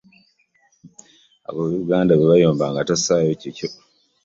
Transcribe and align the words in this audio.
Ab'oluganda 1.49 2.13
bwebayombanga 2.15 2.81
tossawo 2.89 3.31
kikyo. 3.41 3.67